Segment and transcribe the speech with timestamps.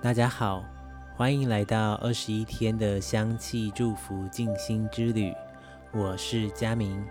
[0.00, 0.64] 大家好，
[1.16, 5.34] 欢迎来到二十一天的香气祝福静心之旅。
[5.92, 7.04] 我是佳明，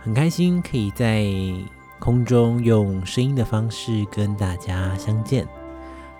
[0.00, 1.24] 很开心可以在
[2.00, 5.46] 空中用声音的方式跟大家相见。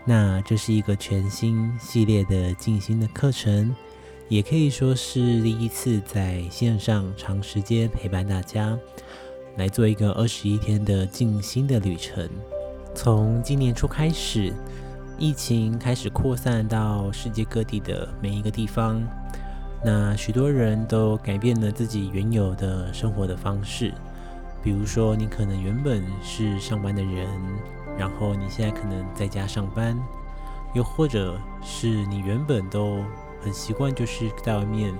[0.04, 3.74] 那这是一个全新系列的静心的课程，
[4.28, 8.78] 也可以说是第一次在线上长时间陪伴大家，
[9.56, 12.30] 来做一个二十一天的静心的旅程。
[12.94, 14.54] 从今年初开始。
[15.18, 19.02] 疫情开始扩散到世界各地的每一个地方，
[19.82, 23.94] 那许多人都改变了自己原有的生活的方式。
[24.62, 27.26] 比如说，你可能原本是上班的人，
[27.96, 29.96] 然后你现在可能在家上班；
[30.74, 33.02] 又或者是你原本都
[33.40, 34.92] 很习惯，就是在外面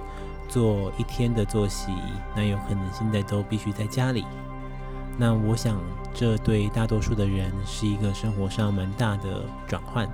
[0.48, 1.92] 做一天的作息，
[2.34, 4.24] 那有可能现在都必须在家里。
[5.18, 5.78] 那我想。
[6.18, 10.08] 这对大多数的人是一个生活上蛮大的转换，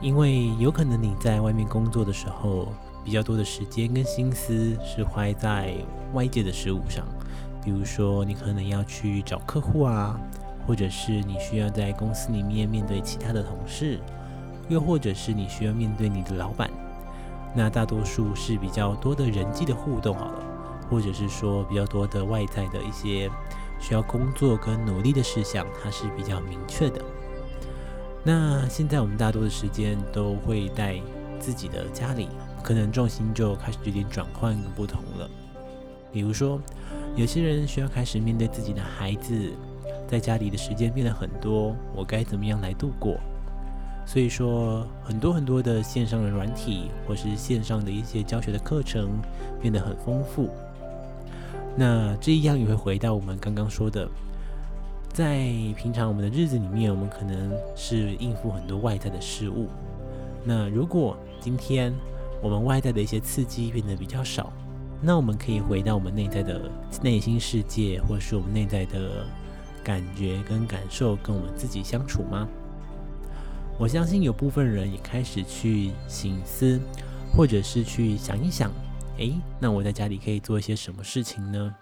[0.00, 2.72] 因为有可能你在外面工作的时候，
[3.04, 5.74] 比较多的时间跟心思是花在
[6.14, 7.04] 外界的事物上，
[7.62, 10.18] 比如说你可能要去找客户啊，
[10.66, 14.00] 或者是你需要在公司里面面对其他的同事，
[14.70, 16.70] 又或者是你需要面对你的老板，
[17.54, 20.42] 那大多数是比较多的人际的互动好了，
[20.88, 23.30] 或者是说比较多的外在的一些。
[23.80, 27.04] 需要工作跟努力的事项，它是比较明确的。
[28.22, 30.98] 那现在我们大多的时间都会在
[31.38, 32.28] 自己的家里，
[32.62, 35.28] 可能重心就开始有点转换不同了。
[36.10, 36.58] 比如说，
[37.14, 39.52] 有些人需要开始面对自己的孩子，
[40.08, 43.18] 在家里的时间变得很多，我该怎么样来度过？
[44.06, 49.10] 所以说，很多很多的线上的软体，或是线上的一些教学的课程，
[49.60, 50.48] 变得很丰富。
[51.76, 54.08] 那这一样也会回到我们刚刚说的，
[55.12, 55.38] 在
[55.76, 59.68] 平常我们的日子里面，我们可能是应付很多外在的事物。
[60.44, 61.92] 那如果今天
[62.40, 64.52] 我们外在的一些刺激变得比较少，
[65.00, 66.70] 那我们可以回到我们内在的
[67.02, 69.26] 内心世界，或是我们内在的
[69.82, 72.46] 感觉跟感受，跟我们自己相处吗？
[73.76, 76.80] 我相信有部分人也开始去醒思，
[77.36, 78.70] 或者是去想一想。
[79.18, 81.74] 诶，那我在家里可以做一些什么事情呢？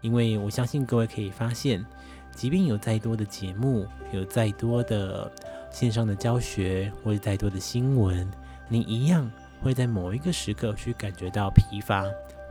[0.00, 1.84] 因为我相信各位可以发现，
[2.32, 5.30] 即便有再多的节目，有再多的
[5.70, 8.30] 线上的教学，或者再多的新闻，
[8.68, 9.30] 你一样
[9.62, 12.04] 会在某一个时刻去感觉到疲乏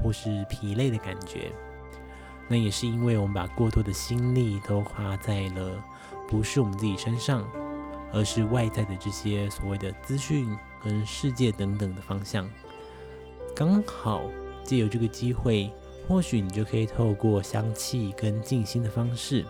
[0.03, 1.52] 或是疲累的感觉。
[2.47, 5.72] 那也是因为我们把过多的心力都花在了
[6.28, 7.47] 不是我们自己身上，
[8.12, 12.50] 而是外在的这些所谓的资讯跟世界等等的方向。
[13.59, 14.22] 刚好
[14.64, 15.70] 借由这个机会，
[16.08, 19.44] 或许你就可以透过香气跟静心的方式，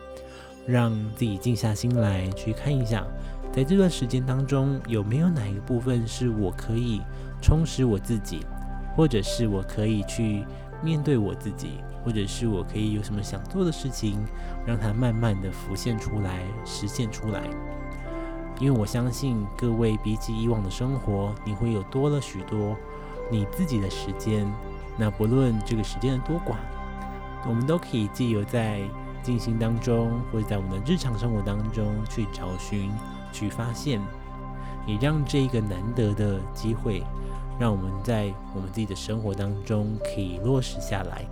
[0.66, 3.06] 让自己静下心来去看一下，
[3.53, 7.03] 在这段时间当中有没有哪一个部分是我可以
[7.40, 8.40] 充实我自己，
[8.96, 10.44] 或者是我可以去
[10.81, 14.18] 面对我自己，或者是我可以有什么想做的事情，
[14.66, 17.47] 让它慢慢的浮现出来，实现出来。
[18.59, 22.76] 因为我相信各位比起以往的生活，你会有多了许多。
[23.29, 24.45] 你自己的时间，
[24.97, 26.56] 那不论这个时间的多寡，
[27.47, 28.81] 我们都可以借由在
[29.22, 32.91] 静心当中，或者在我们的日常生活当中去找寻、
[33.31, 34.01] 去发现，
[34.88, 37.03] 也让这一个难得的机会，
[37.59, 41.23] 让我们在我们自己的生活当中可以落实下来。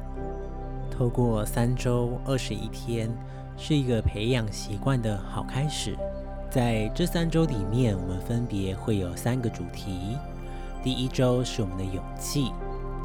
[0.89, 3.09] 透过三周二十一天，
[3.55, 5.97] 是一个培养习惯的好开始。
[6.49, 10.17] 在这三周里面，我们分别会有三个主题。
[10.87, 12.53] 第一周是我们的勇气，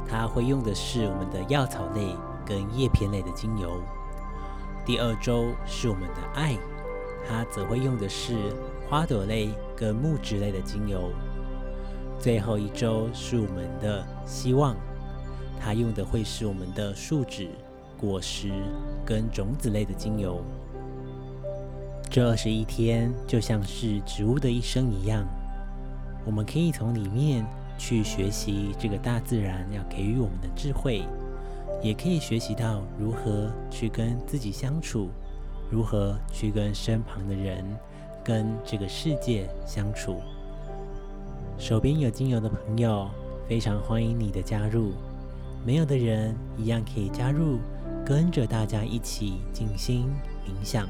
[0.08, 2.14] 它会用的是我们的药草类
[2.46, 3.82] 跟叶片类的精油。
[4.86, 6.56] 第二周是我们的爱，
[7.26, 8.36] 它则会用的是
[8.88, 11.10] 花朵类跟木质类的精油。
[12.20, 14.76] 最后一周是我们的希望，
[15.60, 17.48] 它用的会是我们的树脂、
[17.98, 18.52] 果实
[19.04, 20.40] 跟种子类的精油。
[22.08, 25.26] 这二十一天就像是植物的一生一样，
[26.24, 27.44] 我们可以从里面。
[27.82, 31.02] 去学习这个大自然要给予我们的智慧，
[31.82, 35.08] 也可以学习到如何去跟自己相处，
[35.68, 37.64] 如何去跟身旁的人、
[38.22, 40.20] 跟这个世界相处。
[41.58, 43.10] 手边有精油的朋友，
[43.48, 44.92] 非常欢迎你的加入；
[45.66, 47.58] 没有的人，一样可以加入，
[48.06, 50.08] 跟着大家一起静心
[50.46, 50.86] 冥想。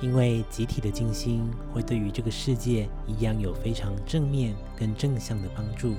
[0.00, 5.94] 因为集体的静心会对于这个世界一样有非常正面跟正向的帮助。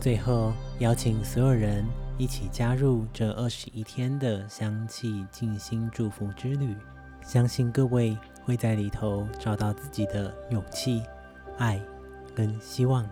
[0.00, 1.84] 最后，邀请所有人
[2.18, 6.74] 一起加入这二十一天的香气静心祝福之旅，
[7.22, 11.02] 相信各位会在里头找到自己的勇气、
[11.58, 11.80] 爱
[12.34, 13.08] 跟希望。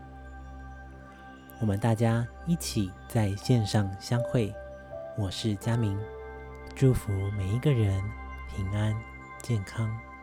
[1.60, 4.55] 我们大家一起在线上相会。
[5.17, 5.99] 我是佳明，
[6.75, 8.02] 祝福每一个人
[8.55, 8.94] 平安
[9.44, 10.13] 健康。